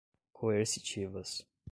coercitivas 0.33 1.45